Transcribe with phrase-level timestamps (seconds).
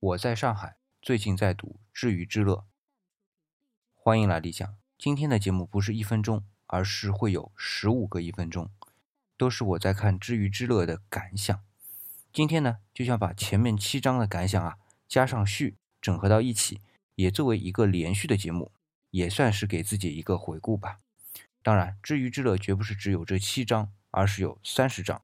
[0.00, 2.54] 我在上海，最近在读《知鱼之乐》。
[3.94, 4.74] 欢迎来理想。
[4.96, 8.70] 今天的节目不是一分钟，而是会有十五个一分钟，
[9.36, 11.62] 都是我在看《知鱼之乐》的感想。
[12.32, 16.80] 今天呢，就想把前面七章的感想啊，加上序，整合到一起，
[17.16, 18.72] 也作为一个连续的节目，
[19.10, 21.00] 也算是给自己一个回顾吧。
[21.62, 25.20] 当然，《知鱼之乐》绝不是只有这七章，而是有三十章。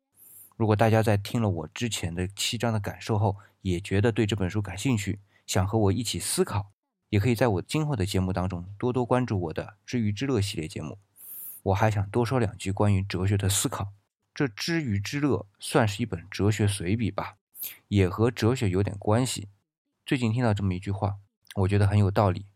[0.55, 3.37] 如果大家在听了我之前的七章的感受后，
[3.71, 6.71] 也觉得对这本书感兴趣，想和我一起思考，
[7.09, 10.99] 也可以在我今后的节目当中多多关注我的“知鱼之乐”系列节目。
[11.65, 13.93] 我还想多说两句关于哲学的思考。
[14.33, 17.39] 这《知鱼之乐》算是一本哲学随笔吧，
[17.89, 19.49] 也和哲学有点关系。
[20.05, 21.17] 最近听到这么一句话，
[21.57, 22.47] 我觉得很有道理，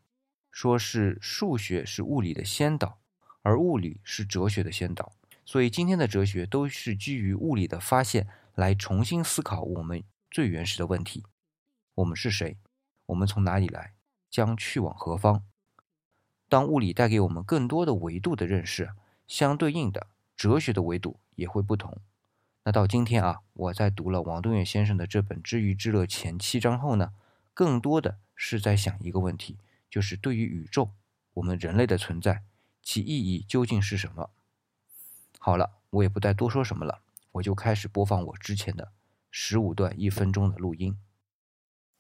[0.53, 3.01] 说是数学是物理的先导，
[3.43, 5.13] 而物理是哲学的先导。
[5.45, 11.25] 所以今天的哲学都是基于物理的发现来重新思考我们最原始的问题：
[11.97, 12.57] 我们是谁？
[13.07, 13.95] 我们从哪里来？
[14.31, 15.43] 将去往何方？
[16.49, 18.93] 当物理带给我们更多的维度的认识，
[19.27, 21.99] 相对应的哲学的维度也会不同。
[22.63, 27.13] 那到今天啊，我在读了王东岳先生的这本《知鱼之乐》前七章后呢，
[27.53, 29.59] 更多的是在想一个问题，
[29.91, 30.93] 就是对于宇宙，
[31.35, 32.45] 我们人类的存在，
[32.85, 34.31] 其意义究竟是什么？
[35.41, 37.01] 好了，我也不再多说什么了，
[37.33, 38.93] 我就开始播放我之前的
[39.33, 40.99] 十五段一分钟的录音。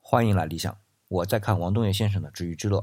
[0.00, 2.80] 欢迎来理想，我在看王东岳先生的《知鱼之乐》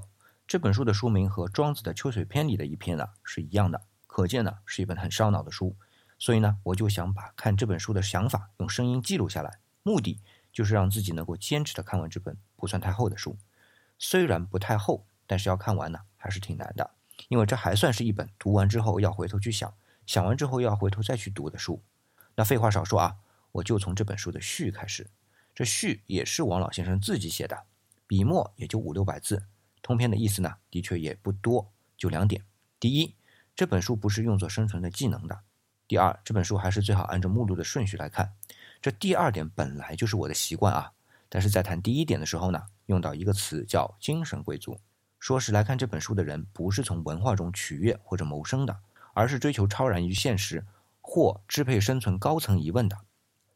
[0.48, 5.76] 这本书的书名和庄子的《秋水篇》里的一篇呢是一样的，可见呢是一本很烧脑的书。
[6.18, 10.22] 所以呢，我就想把看这本书的想法用声音记录下来，目的
[10.54, 13.38] 就是让自己能够坚持的看完这本不算太厚的书。
[14.00, 16.92] 虽然不太厚，但是要看完呢还是挺难的，
[17.28, 19.74] 因为这还算是一本读完之后要回头去想。
[20.06, 21.84] 想完之后要回头再去读的书，
[22.36, 23.18] 那废话少说啊，
[23.58, 25.10] 我就从这本书的序开始。
[25.54, 27.64] 这序也是王老先生自己写的，
[28.06, 29.44] 笔墨也就五六百字，
[29.82, 32.44] 通篇的意思呢，的确也不多，就两点：
[32.80, 33.16] 第一，
[33.56, 35.36] 这本书不是用作生存的技能的；
[35.88, 38.34] 第二，这本书还是最好按照目录的顺序来看。
[38.82, 40.92] 这第二点本来就是我的习惯啊，
[41.28, 44.80] 但是在谈第一点的时候呢，用到一个词叫精神贵族，
[45.20, 48.80] 说是来看这本书的人不是从文化中取悦或者谋生的。
[49.14, 50.64] 而是追求超然于现实
[51.02, 52.96] 或支配生存高层疑问的，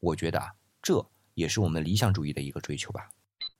[0.02, 3.12] 我觉得啊，这也是我们理想主义的一个追求吧。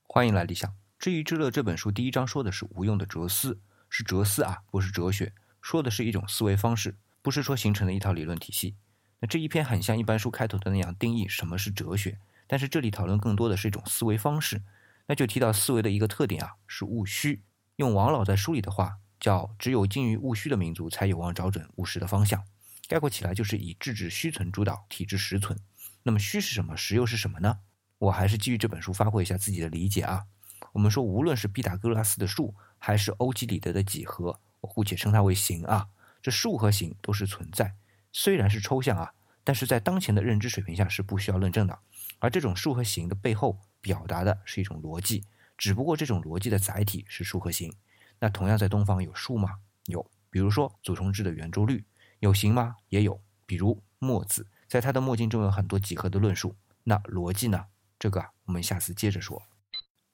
[0.02, 0.68] 欢迎来理想。
[0.98, 8.74] 《知鱼之乐》这本书第一章说的是无用的哲思，是哲思啊，不是哲学，说的是一种思维方式，不是说形成的一套理论体系。
[9.20, 14.62] 那这一篇很像一般书开头的那样定义什么是哲学，但是这里讨论更多的是一种思维方式。
[15.06, 17.44] 那就提到思维的一个特点啊，是务虚。
[17.76, 18.98] 用王老在书里的话。
[19.20, 22.42] 叫只有精于务虚的民族才有望找准务实的方向。
[22.88, 25.56] 概括起来就是以制止虚存主导，体制实存。
[26.04, 26.76] 那么虚是什么？
[26.76, 27.60] 实又是什么呢？
[27.98, 30.24] 我还是基于这本书发挥一下自己的理解啊。
[30.72, 35.88] 我们说，无论是毕达哥拉斯的数，还是欧几里得的几何，我姑且称它为形啊。
[36.20, 37.74] 这数和形都是存在，
[38.12, 39.12] 虽然是抽象啊，
[39.44, 41.78] 但是在当前的认知水平下是不需要论证的。
[42.18, 45.24] 而这种数和形的背后表达的是一种逻辑，
[45.58, 47.72] 只不过这种逻辑的载体是数和形。
[48.20, 49.58] 那同样在东方有数吗？
[49.86, 51.84] 有，比如说祖冲之的圆周率，
[52.20, 52.76] 有形吗？
[52.88, 56.56] 也有，比如墨子在他的墨镜中有很多几何的论述。
[56.84, 57.66] 那逻辑呢？
[57.98, 59.42] 这个我们下次接着说。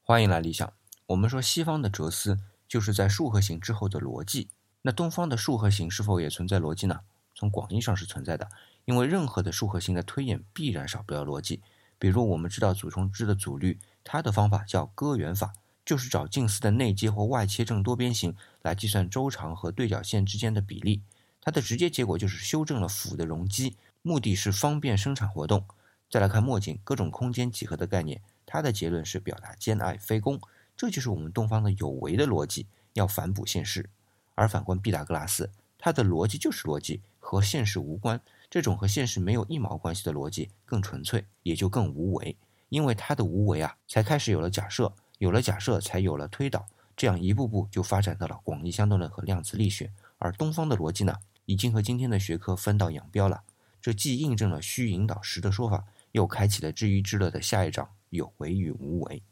[0.03, 0.73] 欢迎来理想。
[1.07, 4.49] 我们说西方的哲思就是在数和形之后的逻辑，
[4.83, 7.03] 那东方的数和形是否也存在逻辑呢？
[7.37, 8.49] 从广义上是存在的，
[8.85, 11.63] 因为任何的数和形的推演必然少不了逻辑。
[11.97, 15.53] 比如我们知道祖冲之的祖律，它的方法叫割圆法。
[15.85, 21.01] 就是找近似的内接或外切正多边形来计算周长和对角线之间的比例，
[21.41, 25.65] 它的直接结果就是修正了辅的容积，目的是方便生产活动。
[26.11, 30.41] 再来看墨镜各种空间几何的概念，它的结论是表达兼爱非攻，
[30.77, 33.89] 这就是我们东方的有为的逻辑，要反哺现实。
[34.35, 38.21] 而反观毕达哥拉斯，他的逻辑就是逻辑，和现实无关。
[38.49, 42.37] 这种和现实没有一毛关系的逻辑更纯粹，也就更无为，
[42.71, 44.93] 因为他的无为啊，才开始有了假设。
[45.19, 46.65] 有了假设，才有了推导，
[46.97, 49.93] 这样一步步就发展到了广义相对论和量子力学。
[50.17, 53.43] 而东方的逻辑呢，已经和今天的学科分道扬镳了。
[53.81, 59.23] 这既印证了虚引导实的说法，又开启了知鱼之乐的下一章有为与无为。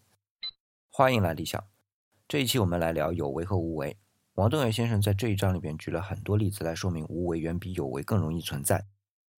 [0.90, 1.62] 欢迎来理想，
[2.28, 3.96] 这一期我们来聊有为和无为。
[4.34, 8.84] 王东岳先生在这一章里边举了很多例子来说明无为远比有为更容易存在。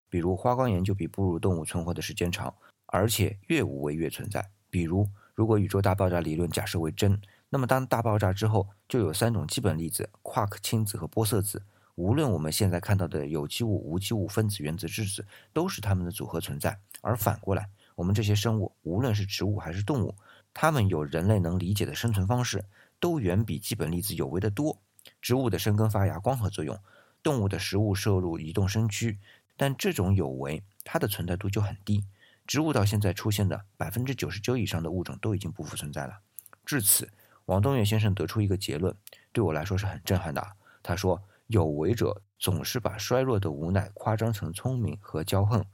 [0.10, 2.56] 比如花岗岩就比哺乳动物存活的时间长，
[2.88, 4.50] 而且越无为越存在。
[4.70, 5.10] 比如。
[5.34, 11.62] 如果宇宙大爆炸理论假设为真，那么当大爆炸之后，就有三种基本粒子：夸克氢子和玻色子。
[11.98, 16.80] 无论我们现在看到的有机物、无机物、分子、原子、质子，都是它们的组合存在。
[17.02, 20.16] 而反过来，我们这些生物，无论是植物还是动物，
[20.54, 22.64] 它们有人类能理解的生存方式，
[23.00, 24.80] 都远比基本粒子有为的多。
[25.24, 26.80] 植物的生根发芽、光合作用，
[27.24, 29.18] 动物的食物摄入、移动身躯，
[29.56, 32.06] 但这种有为，它的存在度就很低。
[32.46, 36.20] 植物到现在出现的百分之九十九以上的物种都已经不复存在了。
[36.64, 37.10] 至此，
[37.46, 38.96] 王东岳先生得出一个结论，
[39.32, 40.46] 对我来说是很震撼的。
[40.84, 45.66] 他说：“有为者总是把衰弱的无奈夸张成聪明和骄横。”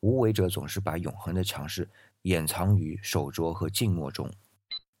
[0.00, 1.86] 无为者总是把永恒的强势
[2.22, 4.30] 掩藏于手镯和静默中。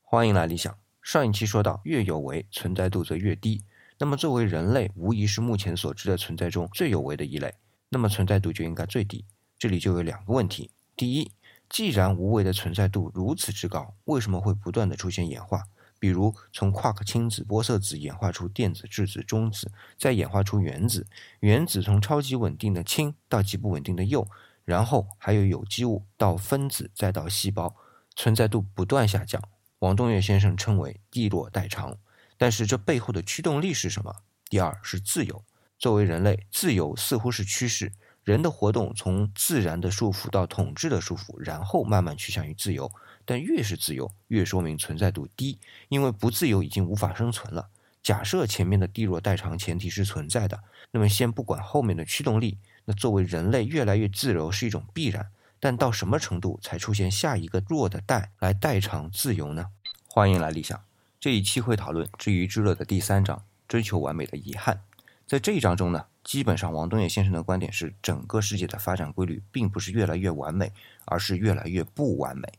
[0.02, 0.76] 欢迎来理想。
[1.00, 3.64] 上一期说到，越有为，存在度则越低。
[3.96, 7.54] 那么，作为人类，无疑是目前所知的存在中最有为的一类，
[7.88, 9.24] 那么存在度就应该最低。
[9.58, 11.32] 这里就有两个问题：第一，
[11.70, 15.62] 既然无为的存在度如此之高，为什么会不断的出现演化？
[16.00, 21.06] 比如从夸克氢子、玻色子演化出电子、质子、中子，再演化出原子，
[21.38, 24.26] 原子从超级稳定的氢到极不稳定的铀。
[24.64, 27.76] 然后还有有机物到分子再到细胞，
[28.14, 29.42] 存在度不断下降。
[29.80, 31.96] 王东岳先生称为地落代偿。
[32.38, 34.16] 但是这背后的驱动力是什么？
[34.48, 35.44] 第二是自由。
[35.78, 37.92] 作为人类，自由似乎是趋势。
[38.22, 42.90] 人的活动从自然的束缚到统治的束缚，然后慢慢趋向于自由。
[43.24, 45.58] 但越是自由，越说明存在度低，
[45.88, 47.68] 因为不自由已经无法生存了。
[48.02, 52.58] 假设前面的地弱代偿前提是存在的，那么先不管后面的驱动力。
[52.86, 55.28] 那作为人类越来越自由是一种必然，
[55.60, 59.66] 但到什么程度才出现下一个弱的代来代偿自由呢？
[60.08, 60.82] 欢迎来理想，
[61.20, 64.80] 这一期会讨论知鱼之乐的第三章，追求完美的遗憾。
[65.26, 70.72] 在这一章中呢，基本上王东岳先生的观点是，整个世界的发展规律并不是越来越完美，
[71.04, 72.50] 而是越来越不完美。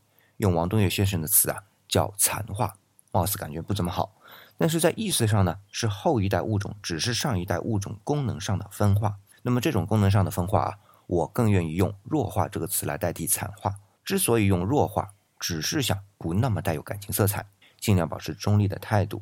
[0.42, 2.74] 用王东岳先生的词啊，叫残化，
[3.12, 4.12] 貌似感觉不怎么好，
[4.58, 9.18] 但是在意思上呢，是后一代物种只是上一代物种功能上的分化。
[9.44, 13.76] 那么这种功能上的分化啊，我更愿意用弱化这个词来代替惨化。
[14.04, 15.10] 之所以用弱化，
[15.40, 17.46] 只是想不那么带有感情色彩，
[17.80, 19.22] 尽量保持中立的态度。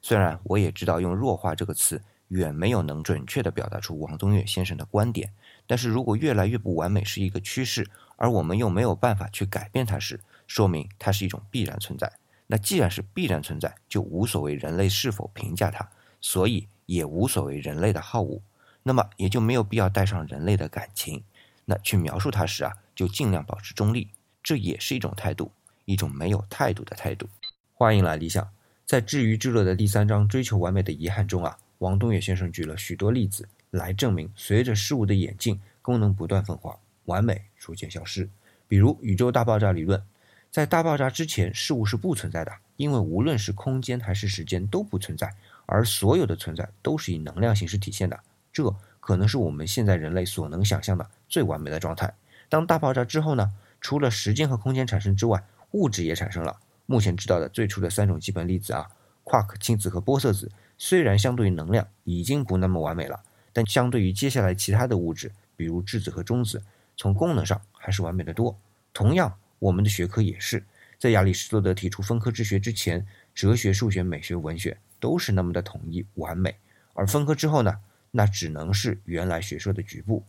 [0.00, 5.32] 虽然我也知道用弱化这个词远没有能准确地表达出王东岳先生的观点，
[5.66, 12.12] 但是如果越来越不完美是一个趋势，而我们又没有办法去改变它时，说明它是一种必然存在。
[12.48, 15.88] 那既然是必然存在，就无所谓人类是否评价它，
[16.20, 18.42] 所以也无所谓人类的好恶。
[18.82, 21.22] 那么也就没有必要带上人类的感情，
[21.66, 24.08] 那去描述它时啊，就尽量保持中立，
[24.42, 25.52] 这也是一种态度，
[25.84, 27.28] 一种没有态度的态度。
[27.72, 28.50] 欢迎来理想，
[28.84, 38.28] 在至于之乐的第三章追求完美的遗憾中啊，王东岳先生举了许多例子来证明，随着事物的演进，功能不断分化，完美逐渐消失。
[38.66, 40.02] 比如宇宙大爆炸理论，
[40.50, 45.32] 在大爆炸之前，事物是不存在的，因为无论是空间还是时间都不存在，
[45.66, 48.18] 而所有的存在都是以能量形式体现的。
[48.52, 52.12] 这可能是我们现在人类所能想象的最完美的状态。
[52.48, 53.52] 当大爆炸之后呢？
[53.82, 56.58] 除了时间和空间产生之外，物质也产生了。
[56.84, 58.90] 目前知道的最初的三种基本粒子啊，
[59.24, 63.22] 夸克、氢子和玻色子，虽然相对于能量已经不那么完美了，
[63.54, 66.62] 但相对于接下来其他的物质，比如质子和中子，
[66.94, 68.54] 从功能上还是完美的多。
[68.92, 70.64] 同样，我们的学科也是
[70.98, 76.56] 在亚里士多德提出分科之学之前，哲学、数学、美学、文学都是那么的统一完美，
[76.94, 77.78] 而分科之后呢？
[78.12, 80.24] 那只能是原来学说的局部，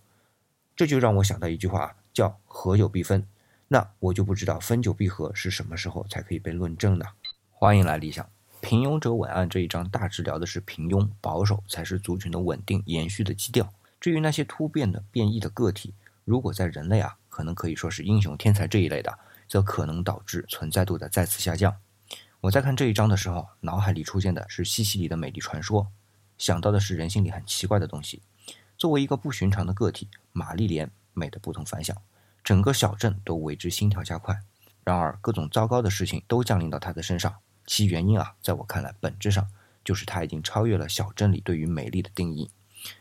[0.75, 3.25] 这就让我想到一句话，叫“合久必分”。
[3.69, 7.06] 那我就不知道“分久必合”是什么时候才可以被论证呢？
[7.50, 8.30] 欢迎来理想。
[8.60, 13.73] 平庸者文案这一章大致聊的是平庸保守才是族群的稳定延续的基调。
[14.00, 21.76] 至于那些突变的变异的个体，如果在人类啊，可能可以说是英雄天才这一类的，则可能导致存在度的再次下降。
[22.42, 25.88] 我在看这一章的时候，脑海里出现的是西西里的美丽传说。
[26.38, 28.21] 想到的是人心里很奇怪的东西。
[28.78, 31.95] 作为一个不寻常的个体，玛丽莲美得不同凡响，
[32.44, 34.40] 整个小镇都为之心跳加快。
[34.83, 37.35] 然而，各种糟糕的事情都降临到她的身上。
[37.68, 39.47] 其原因啊，在我看来，本质上
[39.85, 42.50] 就是她已经超越了小镇里对于美丽的定义。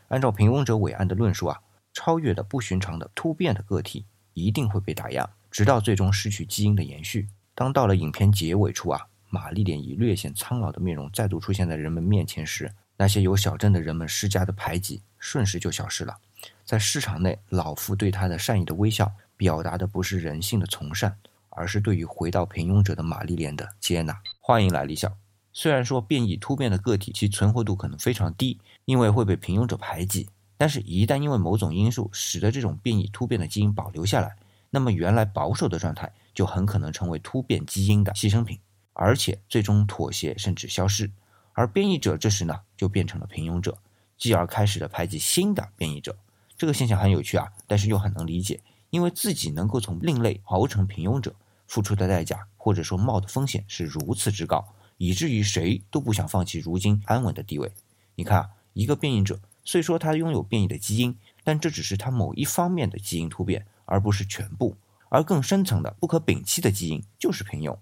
[0.09, 1.61] 按照平庸者伟岸的论述啊，
[1.95, 7.29] 超越的不寻常的突变的个体一定会被打压，直到最终失去基因的延续。
[7.55, 12.73] 当到了影片结尾处啊，玛丽莲以略显苍老的面容再度出现在人们面前时。
[12.97, 16.19] 那些由小镇的人们施加的排挤，瞬时就消失了。
[16.67, 21.17] 在市场内，老妇对他的善意的微笑，表达的不是人性的从善，
[21.49, 24.21] 而是对于回到平庸者的玛丽莲的接纳。
[24.39, 25.11] 欢迎来理想。
[25.53, 30.29] 虽然说变异突变的个体其存活度可能非常低，因为会被平庸者排挤，
[30.61, 34.37] 但是，一旦因为某种因素使得这种变异突变的基因保留下来，
[34.69, 38.59] 那么原来保守的状态就很可能成为突变基因的牺牲品，
[38.93, 41.11] 而且最终妥协甚至消失。
[41.55, 43.79] 而变异者这时呢，就变成了平庸者，
[44.19, 46.15] 继而开始了排挤新的变异者。
[46.59, 51.35] 这个现象很有趣啊，但是又很能理解，因为自己能够从另类熬成平庸者，
[51.67, 57.73] 付出的代价或者说冒的风险是如此之高，以至于谁都不想放弃如今安稳的地位。
[58.15, 64.77] 你看啊，一个变异者，虽说它拥有变异的基因，但这只是它某一方面的基因突变，而不是全部。
[65.09, 67.77] 而更深层的、不可摒弃的基因就是平庸。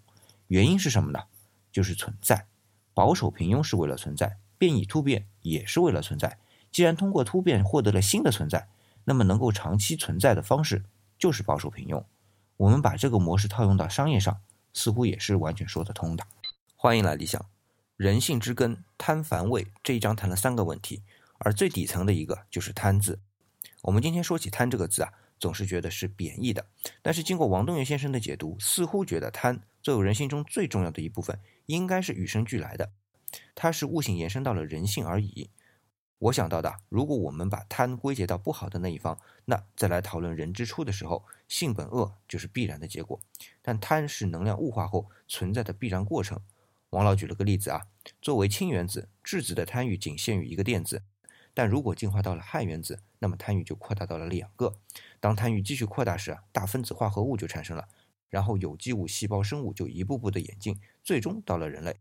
[0.47, 1.25] 原因是什么呢？
[1.71, 2.47] 就是存在。
[2.95, 6.39] 保守平庸是为了存在，变异突变也是为了存在。
[6.73, 8.69] 既然通过突变获得了新的存在，
[9.05, 10.85] 那么能够长期存在的方式
[11.19, 12.03] 就是保守平庸。
[12.57, 14.41] 我们把这个模式套用到商业上，
[14.73, 16.27] 似乎也是完全说得通的。
[16.77, 17.45] 欢迎来理想。
[17.97, 21.03] 人性之根贪繁味这一章谈了三个问题，
[21.39, 23.21] 而最底层的一个就是贪字。
[23.83, 26.67] 我们今天说起贪这个字啊，总是觉得是贬义的，
[27.01, 31.41] 但是经过王东元先生的解读，似乎觉得贪作为人性中最重要的一部分。
[31.67, 32.93] 应该是与生俱来的，
[33.55, 35.51] 它是悟性延伸到了人性而已。
[36.19, 43.21] 我想到的，如果我们把贪归结到不好的那一方，那再来讨论人之初的时候，性本恶就是必然的结果。
[43.63, 46.41] 但贪是能量物化后存在的必然过程。
[46.91, 47.87] 王老举了个例子啊，
[48.21, 51.03] 作为氢原子，质子的贪欲仅限于一个电子，
[51.59, 54.77] 但如果进化到了氦原子，那么贪欲就扩大到了两个。
[55.19, 57.89] 当贪欲继续扩大时，大分子化合物就产生了。
[58.29, 61.97] 然后有机物、细胞、生物就一步步的演进，最终到了人类。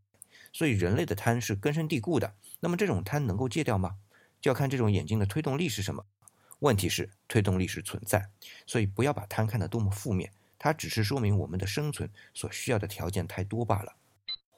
[0.53, 2.35] 所以人类的贪是根深蒂固的。
[2.59, 3.95] 那么这种贪能够戒掉吗？
[4.39, 6.05] 就要看这种演进的推动力是什么。
[6.59, 8.29] 问题是推动力是存在，
[8.67, 13.95] 所以不要把贪看得多么负面，它只是说明我们的生存所需要的条件太多罢了。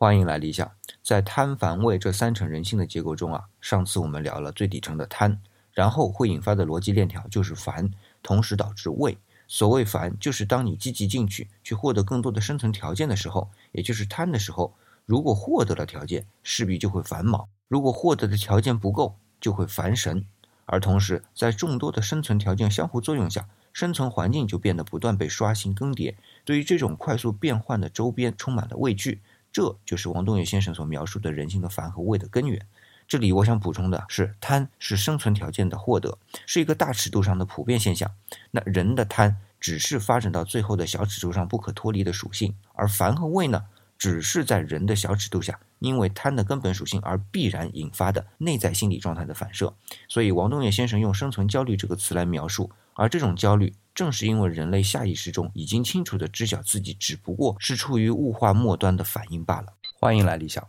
[0.02, 0.72] 欢迎来理想，
[1.04, 5.38] 在贪、烦、畏这三层人性的结构中啊，上次我们聊了最底层的贪，
[5.74, 7.92] 然后会引发的逻辑链条就是烦，
[8.24, 9.18] 同时导致畏。
[9.50, 14.74] 所谓烦，就是当你积极进取，去获得更多的生存条件的时候，也就是贪的时候，
[15.06, 20.26] 如果获得了条件，势必就会繁忙；如果获得的条件不够，就会烦神。
[20.64, 26.16] 而同时，在众多的生存条件相互作用下，生存环境就变得不断被刷新更迭。
[26.46, 29.20] 对于这种快速变换的周边，充满了畏惧。
[29.52, 32.66] 这就是王东岳先生所描述的人性的烦和畏的根源。
[33.08, 38.12] 这里我想补充的是，贪是生存条件的获得，是一个大尺度上的普遍现象。
[38.52, 43.66] 那人的贪只是发展到最后的小尺度上不可脱离的属性，而烦和畏呢，
[43.98, 49.74] 只是在人的小尺度下，因为贪的根本属性而必然引发的内在心理状态的反射。
[50.08, 59.74] 所以王东岳先生用“生存焦虑”这个词来描述，而这种焦虑正是因为人类下意识中已经清楚地知晓自己只不过是处于物化末端的反应罢了。
[60.00, 60.66] 欢迎来理想。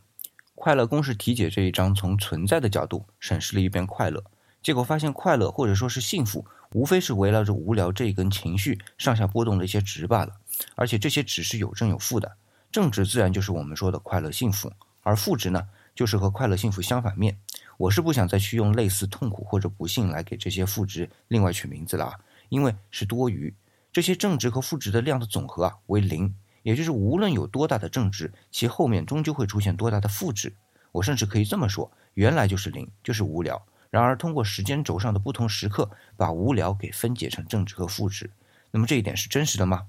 [0.57, 4.25] 快乐公式题解这一章从存在的角度审视了一遍快乐，
[4.61, 10.33] 结果发现快乐或者说是幸福，无非是围绕着无聊这一根情绪上下波动的一些值罢了。
[10.75, 12.33] 而且这些值是有正有负的，
[12.73, 14.73] 正值自然就是我们说的快乐幸福，
[15.05, 17.39] 而负值呢，就是和快乐幸福相反面。
[17.79, 22.15] 我是不想再去用类似痛苦或者不幸来给这些负值另外取名字了啊，
[22.51, 23.55] 因为是多余。
[23.91, 26.35] 这些正值和负值的量的总和啊为零。
[26.63, 30.53] 也就是无论有多大的正值，其后面终究会出现多大的负值。
[30.93, 33.63] 我甚至可以这么说：原来就是零，就是无聊。
[33.89, 38.31] 然而通过时间轴上的不同时刻，把无聊给分解成正值和负值。
[38.73, 39.87] 那么这一点是真实的吗？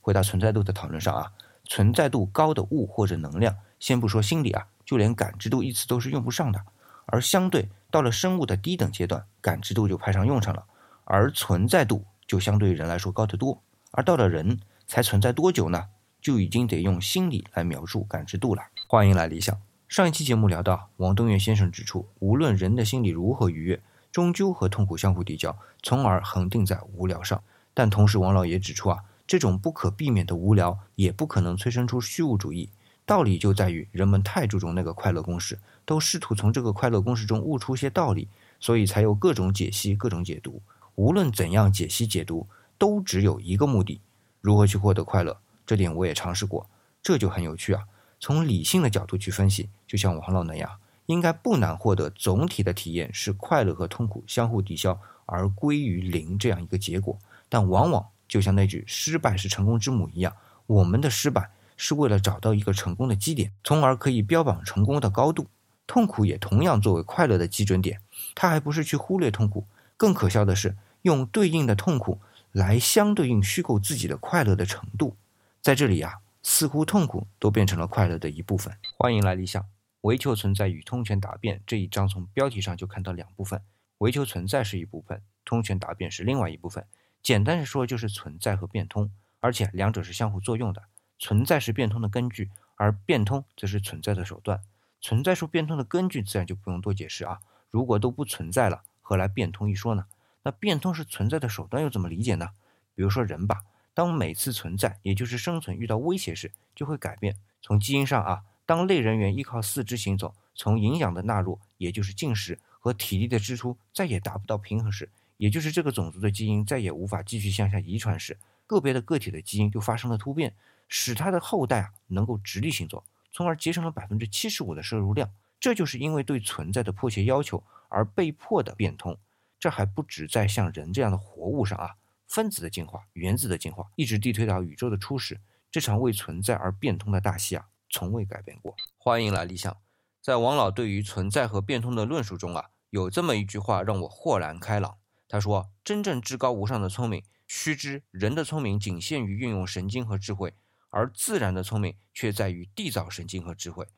[0.00, 1.32] 回到存在度的讨论上啊，
[1.64, 6.64] 存在度高的物或者能量，先不说心理啊，就连感知度一词都是用不上的。
[7.04, 10.64] 而相对到了生物的低等阶段，感知度就派上用场了，
[11.04, 13.62] 而存在度就相对人来说高得多。
[13.92, 15.86] 而到了人，才存在多久呢？
[16.20, 18.62] 就已经得用心理来描述感知度了。
[18.88, 19.60] 欢迎来理想。
[19.86, 27.42] 上一期节目聊到，王东岳先生指出，无论人的心理如何愉悦，终究和痛苦相互抵消，从而恒定在无聊上。
[27.74, 32.70] 但同时，王老爷指出啊，这种不可避免的无聊，也不可能催生出虚无主义。
[33.04, 40.62] 道理就在于人们太注重那个快乐公式，都试图从这个快乐公式中悟出些道理，所以才有各种解析、各种解读。
[40.96, 42.46] 无论怎样解析解读，
[42.78, 44.00] 都只有一个目的：
[44.40, 45.38] 如何去获得快乐。
[45.66, 46.68] 这点我也尝试过，
[47.02, 47.84] 这就很有趣啊。
[48.20, 57.18] 从理性的角度去分析，就像王老那样，应该不难获得总体的体验是快乐和痛苦相互抵消而归于零这样一个结果。
[57.48, 60.34] 但往往就像那句“失败是成功之母”一样，
[60.66, 65.46] 我们的失败是为了找到一个成功的基点，从而可以标榜成功的高度。
[65.86, 68.00] 痛苦也同样作为快乐的基准点，
[68.34, 69.66] 它还不是去忽略痛苦，
[69.98, 72.18] 更可笑的是用对应的痛苦
[72.50, 75.14] 来相对应虚构自己的快乐的程度。
[75.60, 78.74] 在这里啊，似乎痛苦都变成了快乐的一部分。
[78.96, 79.62] 欢迎来理想。
[80.00, 83.60] 唯求存在与通权答辩这一章从标题上就看到两部分，
[83.98, 86.86] 唯求存在是一部分，通权答辩是另外一部分。
[87.22, 90.84] 简单的说就是存在和变通，而且两者是相互作用的。
[91.18, 94.62] 存在是变通的根据，而变通则是存在的手段。
[95.02, 100.06] 存在说变通的根据自然就不用多解释啊，如果都不存在了，何来变通一说呢？
[100.44, 102.50] 那变通是存在的手段又怎么理解呢？
[102.94, 103.64] 比如说人吧。
[103.92, 107.36] 当每次存在，也就是生存遇到威胁时，就会改变。
[107.62, 118.36] 从基因上啊，当类人猿依靠四肢行走，从营养的纳入，也就是进食和体力的支出再也达不到平衡时，也就是这个种族的基因再也无法继续向下遗传时，
[118.66, 120.52] 个别的个体的基因就发生了突变，
[120.88, 125.30] 使它的后代啊能够直立行走，从而节省了百分之七十五的摄入量。
[125.60, 129.16] 这就是因为对存在的迫切要求而被迫的变通。
[129.64, 131.94] 这还不止在像人这样的活物上啊，
[132.28, 135.40] 分子的进化、原子的进化，一直递推到宇宙的初始，
[135.70, 138.76] 这场为存在而变通的大戏啊，从未改变过。
[138.98, 139.74] 欢迎来理想，
[140.20, 144.98] 在王老对于存在和变通的论述中啊，有这么一句话让我豁然开朗。
[145.26, 150.52] 他说：“真正至高无上的聪明，须知人的聪明仅限于运用神经和智慧，
[150.90, 153.88] 而自然的聪明却在于缔造神经和智慧。”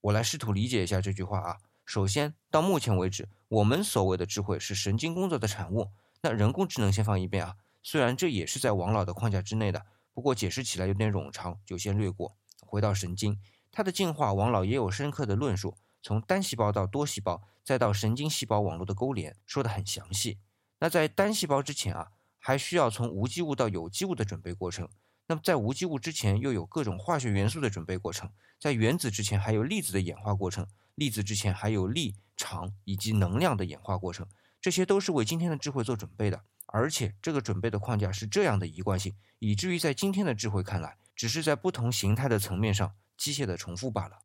[0.00, 1.58] 我来试图理解一下这句话啊。
[1.90, 5.90] 首先，到目前为止，我们所谓的智慧是神经工作的产物。
[6.22, 12.36] 那人工智能先放一边啊，虽然这也是在王老的框架之内的，不过解释起来有点冗长，就先略过。
[12.60, 13.40] 回到神经，
[13.72, 20.38] 它的进化，王老也有深刻的论述，从单细胞到多细胞，再到神经细胞网络的勾连，说得很详细。
[20.78, 24.88] 那在单细胞之前啊，还需要从无机物到有机物的准备过程。
[25.26, 28.30] 那么在无机物之前，又有各种化学元素的准备过程。
[28.60, 30.64] 在原子之前，还有粒子的演化过程。
[30.94, 34.26] 粒子之前还有力场以及能量的演化过程，
[34.60, 36.42] 这些都是为今天的智慧做准备的。
[36.66, 44.18] 而且这个准备的框架是这样的一贯性，以至于在今天的智慧看来，只是在不同形态的层面上机械的重复罢了。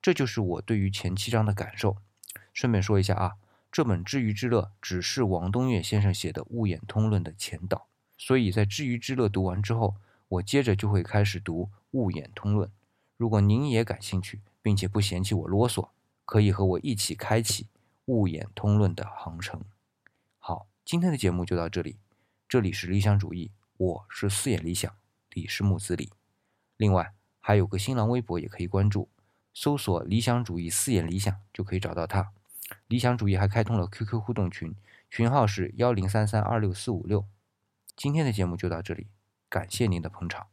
[0.00, 1.96] 这就是我对于前七章的感受。
[2.52, 3.32] 顺便说一下啊，
[3.72, 9.96] 这本《知鱼之乐》只是王东岳先生写的《物演通论》的前导，所以在《知鱼之乐》读完之后，
[10.28, 12.68] 我接着就会开始读《物演通论》。
[13.16, 15.88] 如果您也感兴趣，并且不嫌弃我啰嗦，
[16.24, 17.66] 可以和我一起开启
[18.06, 19.62] 物演通论的航程。
[20.38, 21.96] 好，今天的节目就到这里。
[22.48, 24.94] 这里是理想主义，我是四眼理想，
[25.30, 26.10] 李是木子李。
[26.76, 29.08] 另外还有个新浪微博也可以关注，
[29.54, 32.32] 搜索“理想主义四眼理想”就可以找到他。
[32.88, 34.74] 理想主义还开通了 QQ 互动群，
[35.10, 37.24] 群号是幺零三三二六四五六。
[37.96, 39.06] 今天的节目就到这里，
[39.48, 40.51] 感谢您的捧场。